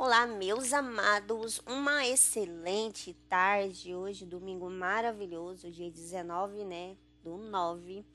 Olá, 0.00 0.28
meus 0.28 0.72
amados, 0.72 1.60
uma 1.66 2.06
excelente 2.06 3.14
tarde. 3.28 3.96
Hoje, 3.96 4.24
domingo 4.24 4.70
maravilhoso, 4.70 5.72
dia 5.72 5.90
19, 5.90 6.64
né, 6.64 6.96
do 7.24 7.36
9, 7.36 8.06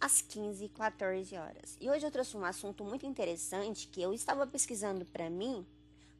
às 0.00 0.22
15 0.22 0.64
e 0.64 0.68
14 0.70 1.36
horas. 1.36 1.76
E 1.78 1.90
hoje 1.90 2.06
eu 2.06 2.10
trouxe 2.10 2.34
um 2.34 2.46
assunto 2.46 2.82
muito 2.82 3.04
interessante 3.04 3.88
que 3.88 4.00
eu 4.00 4.14
estava 4.14 4.46
pesquisando 4.46 5.04
para 5.04 5.28
mim 5.28 5.66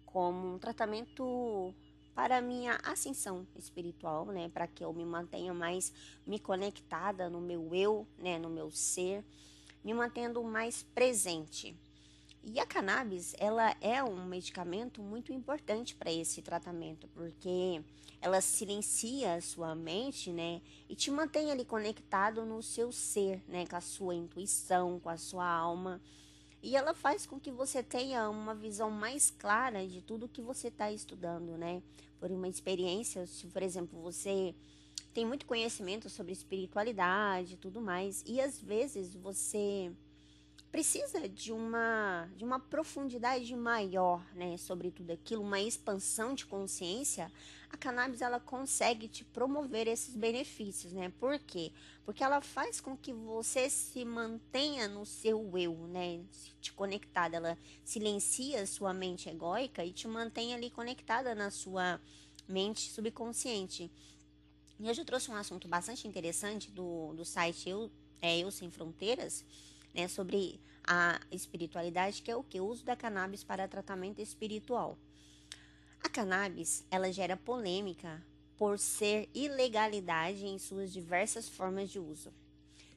como 0.04 0.56
um 0.56 0.58
tratamento 0.58 1.74
para 2.14 2.42
minha 2.42 2.78
ascensão 2.84 3.46
espiritual, 3.56 4.26
né, 4.26 4.50
para 4.50 4.66
que 4.66 4.84
eu 4.84 4.92
me 4.92 5.06
mantenha 5.06 5.54
mais 5.54 5.90
me 6.26 6.38
conectada 6.38 7.30
no 7.30 7.40
meu 7.40 7.74
eu, 7.74 8.06
né, 8.18 8.38
no 8.38 8.50
meu 8.50 8.70
ser, 8.70 9.24
me 9.82 9.94
mantendo 9.94 10.44
mais 10.44 10.82
presente. 10.94 11.74
E 12.44 12.58
a 12.58 12.66
cannabis, 12.66 13.34
ela 13.38 13.76
é 13.80 14.02
um 14.02 14.26
medicamento 14.26 15.00
muito 15.00 15.32
importante 15.32 15.94
para 15.94 16.12
esse 16.12 16.42
tratamento, 16.42 17.06
porque 17.14 17.80
ela 18.20 18.40
silencia 18.40 19.34
a 19.34 19.40
sua 19.40 19.76
mente, 19.76 20.32
né, 20.32 20.60
e 20.88 20.96
te 20.96 21.10
mantém 21.10 21.52
ali 21.52 21.64
conectado 21.64 22.44
no 22.44 22.60
seu 22.60 22.90
ser, 22.90 23.40
né, 23.46 23.64
com 23.66 23.76
a 23.76 23.80
sua 23.80 24.14
intuição, 24.16 24.98
com 24.98 25.08
a 25.08 25.16
sua 25.16 25.46
alma. 25.46 26.00
E 26.60 26.76
ela 26.76 26.94
faz 26.94 27.26
com 27.26 27.38
que 27.38 27.50
você 27.50 27.82
tenha 27.82 28.28
uma 28.28 28.54
visão 28.54 28.90
mais 28.90 29.30
clara 29.30 29.86
de 29.86 30.00
tudo 30.00 30.28
que 30.28 30.40
você 30.40 30.68
está 30.68 30.90
estudando, 30.92 31.58
né? 31.58 31.82
Por 32.20 32.30
uma 32.30 32.46
experiência, 32.46 33.26
se 33.26 33.48
por 33.48 33.62
exemplo 33.62 34.00
você 34.00 34.54
tem 35.12 35.26
muito 35.26 35.44
conhecimento 35.44 36.08
sobre 36.08 36.32
espiritualidade 36.32 37.54
e 37.54 37.56
tudo 37.56 37.80
mais, 37.80 38.22
e 38.26 38.40
às 38.40 38.60
vezes 38.60 39.12
você 39.14 39.92
precisa 40.72 41.28
de 41.28 41.52
uma 41.52 42.28
de 42.34 42.44
uma 42.44 42.58
profundidade 42.58 43.54
maior, 43.54 44.24
né, 44.34 44.56
sobre 44.56 44.90
tudo 44.90 45.12
aquilo, 45.12 45.42
uma 45.42 45.60
expansão 45.60 46.34
de 46.34 46.46
consciência, 46.46 47.30
a 47.70 47.76
cannabis 47.76 48.22
ela 48.22 48.40
consegue 48.40 49.06
te 49.06 49.22
promover 49.22 49.86
esses 49.86 50.16
benefícios, 50.16 50.92
né? 50.92 51.12
Por 51.20 51.38
quê? 51.38 51.72
Porque 52.04 52.24
ela 52.24 52.40
faz 52.40 52.80
com 52.80 52.96
que 52.96 53.12
você 53.12 53.68
se 53.70 54.04
mantenha 54.04 54.88
no 54.88 55.06
seu 55.06 55.56
eu, 55.56 55.74
né? 55.88 56.20
Te 56.60 56.72
conectada, 56.72 57.36
ela 57.36 57.58
silencia 57.84 58.62
a 58.62 58.66
sua 58.66 58.92
mente 58.92 59.28
egóica 59.28 59.84
e 59.84 59.92
te 59.92 60.08
mantém 60.08 60.54
ali 60.54 60.70
conectada 60.70 61.34
na 61.34 61.50
sua 61.50 62.00
mente 62.48 62.90
subconsciente. 62.90 63.90
E 64.78 64.90
hoje 64.90 65.00
eu 65.00 65.04
trouxe 65.04 65.30
um 65.30 65.36
assunto 65.36 65.68
bastante 65.68 66.08
interessante 66.08 66.70
do, 66.70 67.12
do 67.14 67.24
site 67.24 67.68
Eu, 67.68 67.90
é, 68.20 68.38
eu 68.38 68.50
Sem 68.50 68.70
Fronteiras, 68.70 69.44
né, 69.94 70.08
sobre 70.08 70.60
a 70.86 71.20
espiritualidade, 71.30 72.22
que 72.22 72.30
é 72.30 72.36
o 72.36 72.42
que? 72.42 72.60
O 72.60 72.66
uso 72.66 72.84
da 72.84 72.96
cannabis 72.96 73.44
para 73.44 73.68
tratamento 73.68 74.20
espiritual. 74.20 74.98
A 76.02 76.08
cannabis, 76.08 76.84
ela 76.90 77.12
gera 77.12 77.36
polêmica 77.36 78.22
por 78.56 78.78
ser 78.78 79.28
ilegalidade 79.34 80.46
em 80.46 80.58
suas 80.58 80.92
diversas 80.92 81.48
formas 81.48 81.90
de 81.90 81.98
uso. 81.98 82.32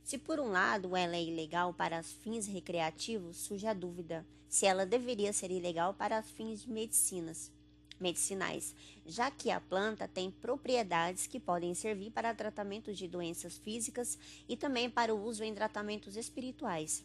Se 0.04 0.18
por 0.18 0.40
um 0.40 0.52
lado 0.52 0.96
ela 0.96 1.16
é 1.16 1.24
ilegal 1.24 1.74
para 1.74 2.04
fins 2.04 2.46
recreativos, 2.46 3.38
surge 3.38 3.66
a 3.66 3.74
dúvida 3.74 4.26
se 4.48 4.66
ela 4.66 4.86
deveria 4.86 5.34
ser 5.34 5.52
ilegal 5.52 5.94
para 5.94 6.22
fins 6.22 6.66
medicinas, 6.66 7.52
medicinais, 8.00 8.76
já 9.06 9.32
que 9.32 9.50
a 9.50 9.60
planta 9.60 10.08
tem 10.08 10.30
propriedades 10.30 11.28
que 11.28 11.40
podem 11.40 11.74
servir 11.74 12.12
para 12.12 12.36
tratamento 12.36 12.94
de 12.94 13.08
doenças 13.08 13.58
físicas 13.58 14.18
e 14.48 14.56
também 14.56 14.90
para 14.90 15.14
o 15.14 15.24
uso 15.24 15.44
em 15.44 15.54
tratamentos 15.54 16.16
espirituais. 16.16 17.04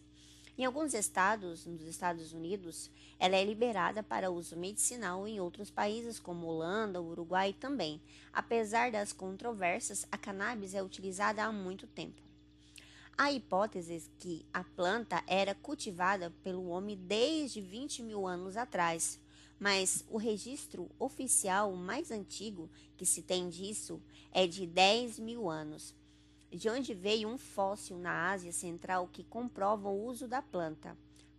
Em 0.61 0.67
alguns 0.67 0.93
estados, 0.93 1.65
nos 1.65 1.81
Estados 1.87 2.35
Unidos, 2.35 2.91
ela 3.19 3.35
é 3.35 3.43
liberada 3.43 4.03
para 4.03 4.31
uso 4.31 4.59
medicinal 4.59 5.27
em 5.27 5.41
outros 5.41 5.71
países 5.71 6.21
como 6.21 6.47
Holanda, 6.47 7.01
Uruguai 7.01 7.55
também. 7.59 7.99
Apesar 8.31 8.93
das 8.93 9.11
controvérsias, 9.11 10.07
a 10.13 10.19
cannabis 10.19 10.75
é 10.75 10.83
utilizada 10.83 11.43
há 11.43 11.51
muito 11.51 11.87
tempo. 11.87 12.21
Há 13.17 13.33
hipóteses 13.33 14.11
que 14.19 14.45
a 14.53 14.63
planta 14.63 15.25
era 15.27 15.55
cultivada 15.55 16.31
pelo 16.45 16.69
homem 16.69 16.95
desde 16.95 17.63
20 17.63 18.03
mil 18.03 18.27
anos 18.27 18.55
atrás, 18.55 19.19
mas 19.59 20.05
o 20.11 20.19
registro 20.19 20.91
oficial 20.99 21.73
mais 21.73 22.11
antigo 22.11 22.69
que 22.99 23.07
se 23.07 23.23
tem 23.23 23.49
disso 23.49 23.99
é 24.31 24.47
de 24.47 24.67
10 24.67 25.21
mil 25.21 25.49
anos, 25.49 25.95
de 26.51 26.69
onde 26.69 26.95
veio 26.95 27.29
um 27.29 27.39
fóssil 27.39 27.99
na 27.99 28.31
Ásia 28.31 28.53
Central 28.53 29.09
que 29.13 29.25
comprova 29.25 29.89
o 29.89 30.07
uso 30.07 30.27
da 30.27 30.43
planta. 30.43 30.97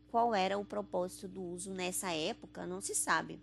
Qual 0.09 0.33
era 0.33 0.57
o 0.57 0.65
propósito 0.65 1.27
do 1.27 1.41
uso 1.41 1.71
nessa 1.73 2.11
época 2.11 2.65
não 2.65 2.81
se 2.81 2.95
sabe. 2.95 3.39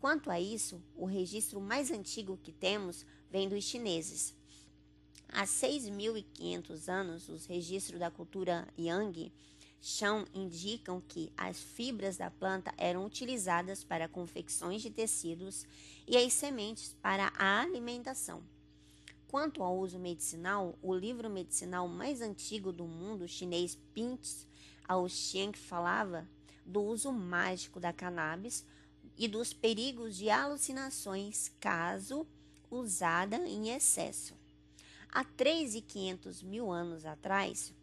Quanto 0.00 0.30
a 0.30 0.40
isso, 0.40 0.82
o 0.94 1.06
registro 1.06 1.60
mais 1.60 1.90
antigo 1.90 2.38
que 2.42 2.52
temos 2.52 3.06
vem 3.30 3.48
dos 3.48 3.64
chineses. 3.64 4.34
Há 5.28 5.44
6.500 5.44 6.88
anos, 6.88 7.28
os 7.28 7.46
registros 7.46 7.98
da 7.98 8.10
cultura 8.10 8.68
Yang 8.78 9.32
chão 9.84 10.24
indicam 10.32 11.02
que 11.06 11.30
as 11.36 11.60
fibras 11.60 12.16
da 12.16 12.30
planta 12.30 12.72
eram 12.78 13.04
utilizadas 13.04 13.84
para 13.84 14.08
confecções 14.08 14.80
de 14.80 14.88
tecidos 14.88 15.66
e 16.08 16.16
as 16.16 16.32
sementes 16.32 16.96
para 17.02 17.30
a 17.36 17.60
alimentação. 17.60 18.42
Quanto 19.34 19.64
ao 19.64 19.76
uso 19.76 19.98
medicinal, 19.98 20.78
o 20.80 20.94
livro 20.94 21.28
medicinal 21.28 21.88
mais 21.88 22.20
antigo 22.20 22.70
do 22.70 22.84
mundo, 22.84 23.26
chinês 23.26 23.76
Pinch 23.92 24.46
Ao 24.86 25.08
Xiang, 25.08 25.58
falava 25.58 26.24
do 26.64 26.80
uso 26.80 27.10
mágico 27.10 27.80
da 27.80 27.92
cannabis 27.92 28.64
e 29.18 29.26
dos 29.26 29.52
perigos 29.52 30.16
de 30.16 30.30
alucinações 30.30 31.50
caso 31.58 32.24
usada 32.70 33.36
em 33.38 33.70
excesso. 33.70 34.34
Há 35.10 35.24
3.500 35.24 36.44
mil 36.44 36.70
anos 36.70 37.04
atrás, 37.04 37.74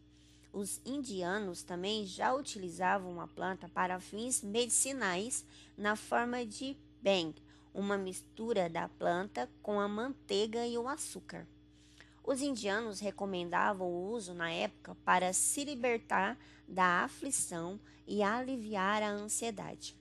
os 0.54 0.80
indianos 0.86 1.64
também 1.64 2.06
já 2.06 2.34
utilizavam 2.34 3.20
a 3.20 3.28
planta 3.28 3.68
para 3.68 4.00
fins 4.00 4.42
medicinais 4.42 5.46
na 5.78 5.98
forma 5.98 6.46
de 6.46 6.78
beng, 7.02 7.36
uma 7.74 7.98
mistura 7.98 8.70
da 8.70 8.88
planta 8.88 9.50
com 9.62 9.80
a 9.80 9.88
manteiga 9.88 10.66
e 10.66 10.78
o 10.78 10.88
açúcar. 10.88 11.48
Os 12.24 12.42
indianos 12.42 13.00
recomendavam 13.00 13.88
o 13.88 14.12
uso 14.12 14.34
na 14.34 14.52
época 14.52 14.96
para 15.04 15.34
se 15.34 15.64
libertar 15.64 16.38
da 16.68 17.04
aflição 17.04 17.80
e 18.06 18.22
aliviar 18.22 19.02
a 19.02 19.10
ansiedade. 19.10 19.96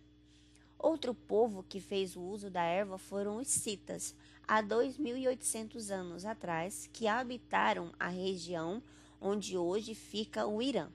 Outro 0.78 1.14
povo 1.14 1.64
que 1.68 1.80
fez 1.80 2.16
o 2.16 2.20
uso 2.20 2.50
da 2.50 2.62
erva 2.62 2.98
foram 2.98 3.36
os 3.36 3.48
citas, 3.48 4.14
há 4.46 4.62
2.800 4.62 5.90
anos 5.90 6.24
atrás, 6.24 6.88
que 6.92 7.06
habitaram 7.06 7.92
a 7.98 8.08
região 8.08 8.82
onde 9.20 9.56
hoje 9.56 9.94
fica 9.94 10.46
o 10.46 10.62
Irã. 10.62 10.88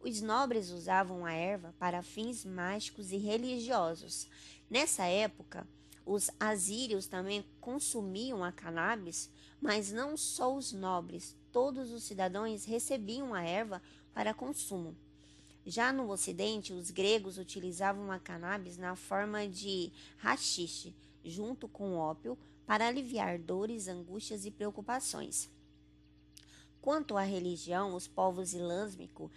Os 0.00 0.20
nobres 0.20 0.70
usavam 0.70 1.24
a 1.24 1.32
erva 1.32 1.74
para 1.78 2.02
fins 2.02 2.44
mágicos 2.44 3.10
e 3.10 3.16
religiosos. 3.16 4.28
Nessa 4.68 5.04
época, 5.04 5.66
os 6.06 6.30
assírios 6.38 7.06
também 7.06 7.44
consumiam 7.60 8.44
a 8.44 8.52
cannabis, 8.52 9.30
mas 9.60 9.90
não 9.90 10.16
só 10.16 10.54
os 10.54 10.72
nobres, 10.72 11.34
todos 11.50 11.90
os 11.90 12.02
cidadãos 12.02 12.64
recebiam 12.64 13.32
a 13.32 13.42
erva 13.42 13.80
para 14.12 14.34
consumo. 14.34 14.94
Já 15.66 15.92
no 15.92 16.10
Ocidente, 16.10 16.74
os 16.74 16.90
gregos 16.90 17.38
utilizavam 17.38 18.12
a 18.12 18.18
cannabis 18.18 18.76
na 18.76 18.94
forma 18.94 19.48
de 19.48 19.90
rachixe, 20.18 20.94
junto 21.24 21.66
com 21.66 21.96
ópio, 21.96 22.36
para 22.66 22.86
aliviar 22.86 23.38
dores, 23.38 23.88
angústias 23.88 24.44
e 24.44 24.50
preocupações. 24.50 25.50
Quanto 26.82 27.16
à 27.16 27.22
religião, 27.22 27.94
os 27.94 28.06
povos 28.06 28.52
islâmicos 28.52 29.30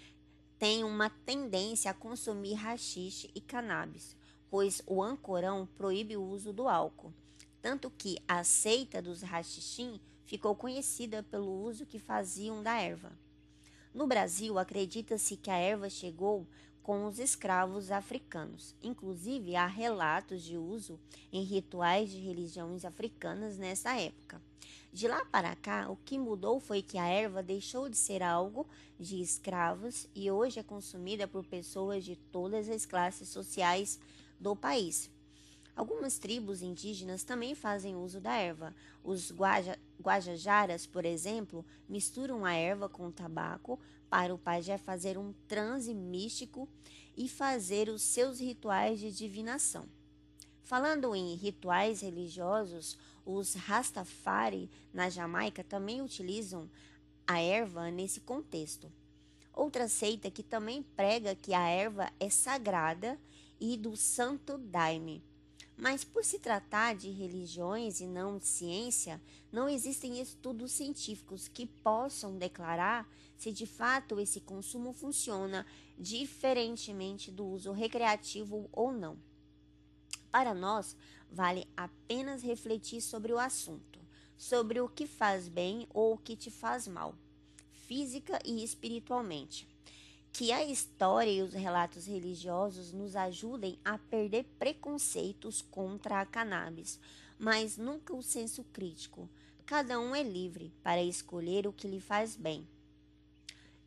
têm 0.59 0.83
uma 0.83 1.09
tendência 1.09 1.91
a 1.91 1.93
consumir 1.93 2.55
rachixe 2.55 3.29
e 3.33 3.39
cannabis, 3.39 4.17
pois 4.49 4.81
o 4.85 5.03
Ancorão 5.03 5.67
proíbe 5.77 6.15
o 6.17 6.23
uso 6.23 6.53
do 6.53 6.67
álcool, 6.67 7.13
tanto 7.61 7.89
que 7.89 8.17
a 8.27 8.43
seita 8.43 9.01
dos 9.01 9.21
rachixim 9.21 9.99
ficou 10.25 10.55
conhecida 10.55 11.23
pelo 11.23 11.63
uso 11.63 11.85
que 11.85 11.99
faziam 11.99 12.61
da 12.61 12.79
erva. 12.79 13.11
No 13.93 14.05
Brasil, 14.05 14.59
acredita-se 14.59 15.37
que 15.37 15.49
a 15.49 15.57
erva 15.57 15.89
chegou 15.89 16.45
com 16.83 17.05
os 17.05 17.19
escravos 17.19 17.91
africanos. 17.91 18.73
Inclusive, 18.81 19.55
há 19.55 19.67
relatos 19.67 20.41
de 20.41 20.57
uso 20.57 20.99
em 21.33 21.43
rituais 21.43 22.09
de 22.09 22.17
religiões 22.17 22.85
africanas 22.85 23.57
nessa 23.57 23.99
época. 23.99 24.41
De 24.93 25.07
lá 25.07 25.25
para 25.25 25.55
cá, 25.55 25.89
o 25.89 25.97
que 25.97 26.17
mudou 26.17 26.59
foi 26.59 26.81
que 26.81 26.97
a 26.97 27.05
erva 27.05 27.43
deixou 27.43 27.89
de 27.89 27.97
ser 27.97 28.23
algo 28.23 28.65
de 28.97 29.21
escravos 29.21 30.07
e 30.15 30.31
hoje 30.31 30.59
é 30.59 30.63
consumida 30.63 31.27
por 31.27 31.45
pessoas 31.45 32.05
de 32.05 32.15
todas 32.15 32.69
as 32.69 32.85
classes 32.85 33.27
sociais 33.27 33.99
do 34.39 34.55
país. 34.55 35.09
Algumas 35.75 36.17
tribos 36.17 36.63
indígenas 36.63 37.23
também 37.23 37.53
fazem 37.53 37.95
uso 37.95 38.19
da 38.19 38.35
erva. 38.35 38.75
Os 39.03 39.31
guaja, 39.31 39.77
guajajaras, 40.01 40.87
por 40.87 41.05
exemplo, 41.05 41.63
misturam 41.87 42.43
a 42.43 42.53
erva 42.53 42.89
com 42.89 43.07
o 43.07 43.11
tabaco 43.11 43.79
para 44.09 44.33
o 44.33 44.39
pajé 44.39 44.77
fazer 44.77 45.19
um 45.19 45.33
transe 45.47 45.93
místico 45.93 46.67
e 47.15 47.29
fazer 47.29 47.89
os 47.89 48.01
seus 48.01 48.39
rituais 48.39 48.99
de 48.99 49.11
divinação. 49.11 49.87
Falando 50.63 51.15
em 51.15 51.35
rituais 51.35 52.01
religiosos, 52.01 52.97
os 53.25 53.53
Rastafari 53.53 54.69
na 54.93 55.09
Jamaica 55.09 55.63
também 55.63 56.01
utilizam 56.01 56.69
a 57.27 57.39
erva 57.39 57.91
nesse 57.91 58.19
contexto. 58.19 58.91
Outra 59.53 59.87
seita 59.87 60.31
que 60.31 60.43
também 60.43 60.81
prega 60.81 61.35
que 61.35 61.53
a 61.53 61.67
erva 61.67 62.11
é 62.19 62.29
sagrada 62.29 63.19
e 63.59 63.77
do 63.77 63.95
santo 63.95 64.57
daime. 64.57 65.23
Mas 65.77 66.03
por 66.03 66.25
se 66.25 66.39
tratar 66.39 66.95
de 66.95 67.11
religiões 67.11 67.99
e 67.99 68.07
não 68.07 68.39
de 68.39 68.47
ciência, 68.47 69.21
não 69.51 69.69
existem 69.69 70.19
estudos 70.19 70.71
científicos 70.71 71.47
que 71.47 71.67
possam 71.67 72.35
declarar 72.35 73.07
se 73.37 73.51
de 73.51 73.67
fato 73.67 74.19
esse 74.19 74.41
consumo 74.41 74.91
funciona 74.91 75.65
diferentemente 75.97 77.31
do 77.31 77.45
uso 77.45 77.71
recreativo 77.71 78.67
ou 78.73 78.91
não. 78.91 79.17
Para 80.31 80.53
nós, 80.53 80.95
vale 81.31 81.67
apenas 81.77 82.41
refletir 82.41 83.01
sobre 83.01 83.31
o 83.31 83.39
assunto, 83.39 83.99
sobre 84.35 84.81
o 84.81 84.89
que 84.89 85.05
faz 85.05 85.47
bem 85.47 85.87
ou 85.93 86.13
o 86.13 86.17
que 86.17 86.35
te 86.35 86.49
faz 86.49 86.87
mal, 86.87 87.15
física 87.71 88.39
e 88.43 88.63
espiritualmente. 88.63 89.67
Que 90.37 90.51
a 90.51 90.63
história 90.63 91.31
e 91.31 91.41
os 91.41 91.51
relatos 91.51 92.05
religiosos 92.05 92.93
nos 92.93 93.15
ajudem 93.15 93.79
a 93.83 93.97
perder 93.97 94.43
preconceitos 94.59 95.63
contra 95.63 96.21
a 96.21 96.27
cannabis, 96.27 96.99
mas 97.39 97.75
nunca 97.75 98.15
o 98.15 98.21
senso 98.21 98.63
crítico. 98.65 99.27
Cada 99.65 99.99
um 99.99 100.13
é 100.13 100.21
livre 100.21 100.71
para 100.83 101.01
escolher 101.01 101.65
o 101.65 101.73
que 101.73 101.87
lhe 101.87 101.99
faz 101.99 102.35
bem. 102.35 102.67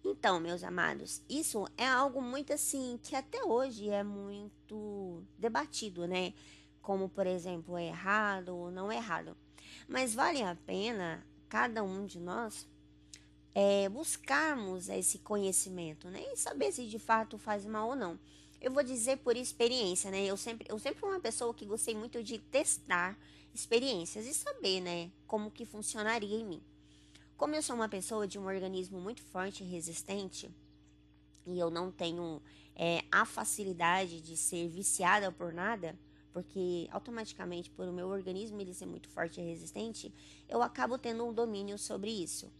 Então, 0.04 0.40
meus 0.40 0.64
amados, 0.64 1.22
isso 1.30 1.68
é 1.78 1.86
algo 1.86 2.20
muito 2.20 2.52
assim 2.52 2.98
que 3.00 3.14
até 3.14 3.44
hoje 3.44 3.88
é 3.88 4.02
muito 4.02 5.22
debatido, 5.38 6.04
né? 6.08 6.34
Como, 6.82 7.08
por 7.08 7.28
exemplo, 7.28 7.76
é 7.76 7.86
errado 7.86 8.56
ou 8.56 8.72
não 8.72 8.90
é 8.90 8.96
errado. 8.96 9.36
Mas 9.86 10.16
vale 10.16 10.42
a 10.42 10.56
pena 10.66 11.24
cada 11.48 11.84
um 11.84 12.04
de 12.06 12.18
nós 12.18 12.66
é, 13.54 13.88
buscarmos 13.88 14.88
esse 14.88 15.18
conhecimento, 15.18 16.08
né? 16.08 16.22
E 16.32 16.36
saber 16.36 16.72
se 16.72 16.86
de 16.86 16.98
fato 16.98 17.38
faz 17.38 17.66
mal 17.66 17.90
ou 17.90 17.96
não. 17.96 18.18
Eu 18.60 18.70
vou 18.70 18.82
dizer 18.82 19.18
por 19.18 19.36
experiência, 19.36 20.10
né? 20.10 20.24
Eu 20.24 20.36
sempre, 20.36 20.66
eu 20.70 20.78
sempre 20.78 21.00
fui 21.00 21.08
uma 21.08 21.20
pessoa 21.20 21.54
que 21.54 21.64
gostei 21.64 21.94
muito 21.94 22.22
de 22.22 22.38
testar 22.38 23.18
experiências 23.54 24.26
e 24.26 24.34
saber, 24.34 24.80
né? 24.80 25.10
Como 25.26 25.50
que 25.50 25.64
funcionaria 25.64 26.36
em 26.36 26.44
mim. 26.44 26.62
Como 27.36 27.54
eu 27.54 27.62
sou 27.62 27.74
uma 27.74 27.88
pessoa 27.88 28.28
de 28.28 28.38
um 28.38 28.46
organismo 28.46 29.00
muito 29.00 29.22
forte 29.22 29.64
e 29.64 29.66
resistente, 29.66 30.50
e 31.46 31.58
eu 31.58 31.70
não 31.70 31.90
tenho 31.90 32.40
é, 32.76 33.02
a 33.10 33.24
facilidade 33.24 34.20
de 34.20 34.36
ser 34.36 34.68
viciada 34.68 35.32
por 35.32 35.52
nada, 35.52 35.98
porque 36.32 36.86
automaticamente 36.90 37.70
por 37.70 37.88
o 37.88 37.92
meu 37.92 38.08
organismo 38.08 38.60
ele 38.60 38.74
ser 38.74 38.86
muito 38.86 39.08
forte 39.08 39.40
e 39.40 39.44
resistente, 39.44 40.12
eu 40.48 40.62
acabo 40.62 40.98
tendo 40.98 41.24
um 41.24 41.32
domínio 41.32 41.78
sobre 41.78 42.10
isso. 42.10 42.52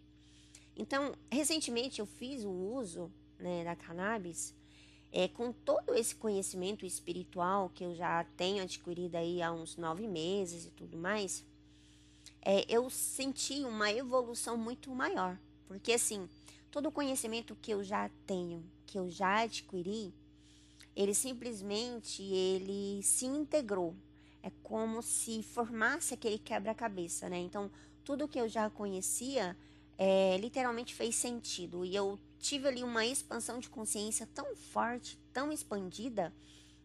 Então, 0.81 1.15
recentemente 1.31 2.01
eu 2.01 2.07
fiz 2.07 2.43
o 2.43 2.51
uso 2.51 3.13
né, 3.39 3.65
da 3.65 3.77
cannabis 3.77 4.55
é, 5.13 5.29
com 5.29 5.53
todo 5.53 5.95
esse 5.95 6.15
conhecimento 6.15 6.87
espiritual 6.87 7.69
que 7.69 7.85
eu 7.85 7.95
já 7.95 8.25
tenho 8.35 8.63
adquirido 8.63 9.17
aí 9.17 9.43
há 9.43 9.53
uns 9.53 9.77
nove 9.77 10.09
meses 10.09 10.65
e 10.65 10.71
tudo 10.71 10.97
mais 10.97 11.45
é, 12.41 12.65
eu 12.67 12.89
senti 12.89 13.63
uma 13.63 13.93
evolução 13.93 14.57
muito 14.57 14.91
maior. 14.95 15.39
Porque, 15.69 15.93
assim, 15.93 16.27
todo 16.71 16.87
o 16.87 16.93
conhecimento 16.93 17.55
que 17.61 17.73
eu 17.73 17.85
já 17.85 18.11
tenho, 18.27 18.65
que 18.87 18.99
eu 18.99 19.11
já 19.11 19.41
adquiri, 19.43 20.15
ele 20.97 21.13
simplesmente 21.13 22.23
ele 22.23 23.03
se 23.03 23.27
integrou. 23.27 23.95
É 24.43 24.51
como 24.63 25.03
se 25.03 25.43
formasse 25.43 26.15
aquele 26.15 26.39
quebra-cabeça, 26.39 27.29
né? 27.29 27.39
Então, 27.39 27.71
tudo 28.03 28.27
que 28.27 28.41
eu 28.41 28.49
já 28.49 28.71
conhecia 28.71 29.55
é, 30.03 30.39
literalmente 30.39 30.95
fez 30.95 31.15
sentido. 31.15 31.85
E 31.85 31.95
eu 31.95 32.19
tive 32.39 32.67
ali 32.67 32.83
uma 32.83 33.05
expansão 33.05 33.59
de 33.59 33.69
consciência 33.69 34.27
tão 34.35 34.57
forte, 34.57 35.19
tão 35.31 35.53
expandida, 35.53 36.33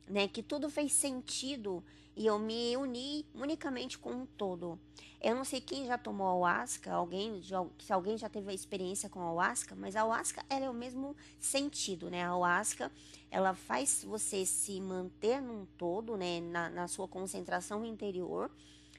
né? 0.06 0.28
Que 0.28 0.44
tudo 0.44 0.70
fez 0.70 0.92
sentido 0.92 1.82
e 2.14 2.26
eu 2.26 2.38
me 2.38 2.76
uni 2.76 3.26
unicamente 3.34 3.98
com 3.98 4.12
um 4.12 4.26
todo. 4.26 4.78
Eu 5.22 5.34
não 5.34 5.46
sei 5.46 5.62
quem 5.62 5.86
já 5.86 5.98
tomou 5.98 6.28
ayahuasca, 6.28 6.92
alguém, 6.94 7.42
se 7.80 7.94
alguém 7.94 8.18
já 8.18 8.28
teve 8.28 8.52
a 8.52 8.54
experiência 8.54 9.08
com 9.08 9.22
a 9.22 9.24
ayahuasca, 9.24 9.76
mas 9.76 9.96
a 9.96 10.02
ayahuasca 10.02 10.44
ela 10.50 10.66
é 10.66 10.70
o 10.70 10.74
mesmo 10.74 11.16
sentido, 11.40 12.10
né? 12.10 12.22
A 12.22 12.28
ayahuasca 12.28 12.92
ela 13.32 13.54
faz 13.54 14.04
você 14.04 14.46
se 14.46 14.82
manter 14.82 15.42
num 15.42 15.66
todo, 15.78 16.18
né? 16.18 16.42
Na, 16.42 16.70
na 16.70 16.88
sua 16.90 17.08
concentração 17.08 17.86
interior, 17.86 18.52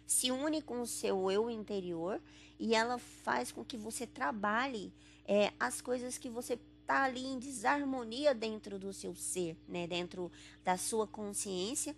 se 0.06 0.30
une 0.30 0.62
com 0.62 0.80
o 0.80 0.86
seu 0.86 1.30
eu 1.30 1.50
interior 1.50 2.20
e 2.58 2.74
ela 2.74 2.98
faz 2.98 3.50
com 3.50 3.64
que 3.64 3.76
você 3.76 4.06
trabalhe 4.06 4.92
é, 5.26 5.52
as 5.58 5.80
coisas 5.80 6.16
que 6.16 6.28
você 6.28 6.58
tá 6.86 7.02
ali 7.02 7.26
em 7.26 7.38
desarmonia 7.38 8.32
dentro 8.32 8.78
do 8.78 8.92
seu 8.92 9.14
ser, 9.14 9.56
né? 9.68 9.86
Dentro 9.86 10.30
da 10.64 10.78
sua 10.78 11.06
consciência 11.06 11.96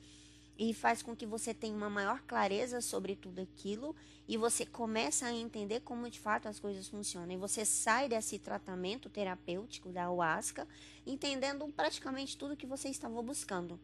e 0.59 0.75
faz 0.75 1.03
com 1.03 1.15
que 1.15 1.25
você 1.25 1.55
tenha 1.55 1.77
uma 1.77 1.89
maior 1.89 2.21
clareza 2.23 2.81
sobre 2.81 3.15
tudo 3.15 3.41
aquilo 3.41 3.95
e 4.27 4.37
você 4.37 4.67
começa 4.67 5.27
a 5.27 5.33
entender 5.33 5.81
como 5.81 6.11
de 6.11 6.19
fato 6.19 6.49
as 6.49 6.59
coisas 6.59 6.89
funcionam. 6.89 7.33
E 7.33 7.37
você 7.37 7.65
sai 7.65 8.09
desse 8.09 8.39
tratamento 8.39 9.09
terapêutico 9.09 9.91
da 9.91 10.01
ayahuasca 10.01 10.67
entendendo 11.07 11.69
praticamente 11.77 12.37
tudo 12.37 12.57
que 12.57 12.67
você 12.67 12.89
estava 12.89 13.23
buscando. 13.23 13.79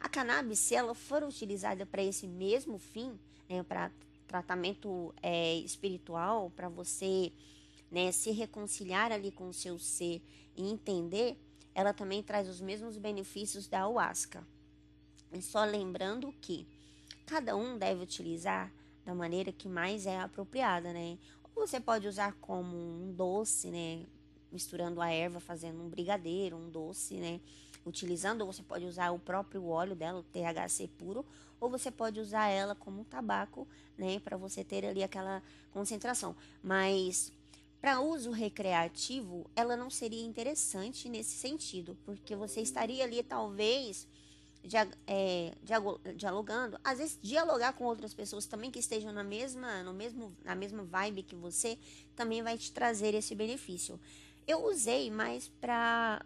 A 0.00 0.08
cannabis, 0.08 0.58
se 0.58 0.74
ela 0.74 0.94
for 0.94 1.22
utilizada 1.22 1.86
para 1.86 2.02
esse 2.02 2.26
mesmo 2.26 2.78
fim, 2.78 3.18
né, 3.48 3.62
para 3.62 3.90
tratamento 4.26 5.14
é, 5.22 5.54
espiritual, 5.56 6.50
para 6.54 6.68
você 6.68 7.32
né, 7.90 8.12
se 8.12 8.30
reconciliar 8.30 9.10
ali 9.10 9.30
com 9.30 9.48
o 9.48 9.54
seu 9.54 9.78
ser 9.78 10.22
e 10.54 10.70
entender, 10.70 11.36
ela 11.74 11.92
também 11.92 12.22
traz 12.22 12.48
os 12.48 12.60
mesmos 12.60 12.96
benefícios 12.98 13.66
da 13.66 13.78
ayahuasca. 13.78 14.46
E 15.32 15.40
só 15.40 15.64
lembrando 15.64 16.32
que 16.40 16.66
cada 17.26 17.56
um 17.56 17.78
deve 17.78 18.02
utilizar 18.02 18.72
da 19.04 19.14
maneira 19.14 19.52
que 19.52 19.68
mais 19.68 20.06
é 20.06 20.18
apropriada, 20.18 20.92
né? 20.92 21.18
Ou 21.54 21.66
você 21.66 21.80
pode 21.80 22.06
usar 22.06 22.34
como 22.40 22.76
um 22.76 23.12
doce, 23.12 23.70
né? 23.70 24.04
Misturando 24.50 25.00
a 25.00 25.10
erva, 25.10 25.40
fazendo 25.40 25.82
um 25.82 25.88
brigadeiro, 25.88 26.56
um 26.56 26.68
doce, 26.70 27.14
né? 27.14 27.40
Utilizando, 27.84 28.44
você 28.46 28.62
pode 28.62 28.84
usar 28.84 29.10
o 29.10 29.18
próprio 29.18 29.66
óleo 29.66 29.94
dela, 29.94 30.20
o 30.20 30.22
THC 30.22 30.88
puro, 30.98 31.24
ou 31.60 31.68
você 31.68 31.90
pode 31.90 32.20
usar 32.20 32.48
ela 32.48 32.74
como 32.74 33.00
um 33.00 33.04
tabaco, 33.04 33.66
né? 33.96 34.20
Para 34.20 34.36
você 34.36 34.62
ter 34.62 34.84
ali 34.84 35.02
aquela 35.02 35.42
concentração. 35.72 36.36
Mas 36.62 37.32
para 37.80 38.00
uso 38.00 38.30
recreativo, 38.30 39.48
ela 39.54 39.76
não 39.76 39.88
seria 39.88 40.24
interessante 40.24 41.08
nesse 41.08 41.36
sentido, 41.36 41.96
porque 42.04 42.34
você 42.34 42.60
estaria 42.60 43.04
ali 43.04 43.22
talvez 43.22 44.06
é, 45.06 45.52
dialogando, 46.16 46.78
às 46.82 46.98
vezes 46.98 47.18
dialogar 47.22 47.72
com 47.74 47.84
outras 47.84 48.12
pessoas 48.12 48.46
também 48.46 48.70
que 48.70 48.80
estejam 48.80 49.12
na 49.12 49.22
mesma, 49.22 49.82
no 49.82 49.94
mesmo, 49.94 50.36
na 50.44 50.54
mesma 50.54 50.82
vibe 50.82 51.22
que 51.22 51.36
você, 51.36 51.78
também 52.16 52.42
vai 52.42 52.58
te 52.58 52.72
trazer 52.72 53.14
esse 53.14 53.34
benefício. 53.34 53.98
Eu 54.46 54.64
usei 54.66 55.10
mais 55.10 55.48
para 55.60 56.24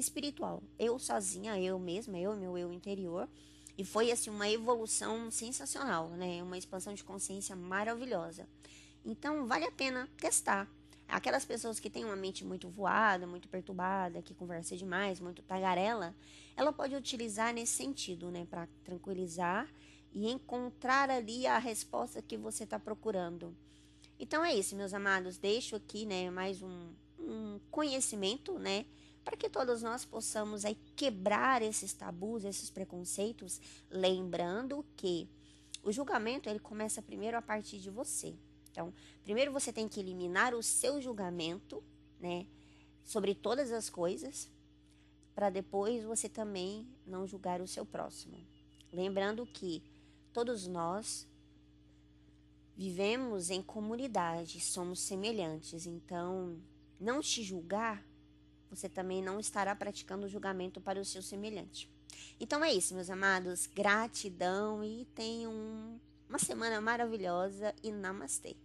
espiritual, 0.00 0.62
eu 0.78 0.98
sozinha, 0.98 1.60
eu 1.60 1.78
mesma, 1.78 2.18
eu 2.18 2.34
meu 2.34 2.56
eu 2.58 2.72
interior, 2.72 3.28
e 3.76 3.84
foi 3.84 4.10
assim 4.10 4.30
uma 4.30 4.48
evolução 4.48 5.30
sensacional, 5.30 6.10
né? 6.10 6.42
Uma 6.42 6.58
expansão 6.58 6.92
de 6.92 7.04
consciência 7.04 7.56
maravilhosa. 7.56 8.46
Então 9.04 9.46
vale 9.46 9.64
a 9.64 9.72
pena 9.72 10.08
testar. 10.18 10.68
Aquelas 11.08 11.44
pessoas 11.44 11.80
que 11.80 11.90
têm 11.90 12.04
uma 12.04 12.14
mente 12.14 12.44
muito 12.44 12.68
voada, 12.68 13.26
muito 13.26 13.48
perturbada, 13.48 14.22
que 14.22 14.34
conversa 14.34 14.76
demais, 14.76 15.18
muito 15.18 15.42
tagarela, 15.42 16.14
ela 16.56 16.72
pode 16.72 16.94
utilizar 16.94 17.52
nesse 17.52 17.72
sentido, 17.72 18.30
né, 18.30 18.46
para 18.48 18.68
tranquilizar 18.84 19.66
e 20.12 20.30
encontrar 20.30 21.10
ali 21.10 21.46
a 21.46 21.58
resposta 21.58 22.22
que 22.22 22.36
você 22.36 22.64
está 22.64 22.78
procurando. 22.78 23.56
Então 24.18 24.44
é 24.44 24.54
isso, 24.54 24.76
meus 24.76 24.92
amados. 24.92 25.38
Deixo 25.38 25.74
aqui, 25.74 26.04
né, 26.04 26.30
mais 26.30 26.62
um, 26.62 26.92
um 27.18 27.58
conhecimento, 27.70 28.58
né, 28.58 28.84
para 29.30 29.36
que 29.36 29.48
todos 29.48 29.80
nós 29.80 30.04
possamos 30.04 30.64
aí 30.64 30.76
quebrar 30.96 31.62
esses 31.62 31.92
tabus, 31.92 32.42
esses 32.42 32.68
preconceitos, 32.68 33.60
lembrando 33.88 34.84
que 34.96 35.28
o 35.84 35.92
julgamento 35.92 36.48
ele 36.48 36.58
começa 36.58 37.00
primeiro 37.00 37.36
a 37.36 37.42
partir 37.42 37.78
de 37.78 37.90
você. 37.90 38.34
Então, 38.72 38.92
primeiro 39.22 39.52
você 39.52 39.72
tem 39.72 39.86
que 39.88 40.00
eliminar 40.00 40.52
o 40.52 40.64
seu 40.64 41.00
julgamento, 41.00 41.80
né, 42.18 42.44
sobre 43.04 43.32
todas 43.32 43.70
as 43.70 43.88
coisas, 43.88 44.50
para 45.32 45.48
depois 45.48 46.02
você 46.02 46.28
também 46.28 46.84
não 47.06 47.24
julgar 47.24 47.60
o 47.60 47.68
seu 47.68 47.86
próximo. 47.86 48.36
Lembrando 48.92 49.46
que 49.46 49.80
todos 50.32 50.66
nós 50.66 51.24
vivemos 52.76 53.48
em 53.48 53.62
comunidade, 53.62 54.60
somos 54.60 54.98
semelhantes, 54.98 55.86
então 55.86 56.60
não 56.98 57.20
te 57.20 57.44
julgar, 57.44 58.09
você 58.70 58.88
também 58.88 59.22
não 59.22 59.40
estará 59.40 59.74
praticando 59.74 60.28
julgamento 60.28 60.80
para 60.80 61.00
o 61.00 61.04
seu 61.04 61.22
semelhante. 61.22 61.90
Então 62.38 62.64
é 62.64 62.72
isso, 62.72 62.94
meus 62.94 63.10
amados. 63.10 63.66
Gratidão 63.66 64.84
e 64.84 65.04
tenham 65.14 66.00
uma 66.28 66.38
semana 66.38 66.80
maravilhosa 66.80 67.74
e 67.82 67.90
namastê. 67.90 68.56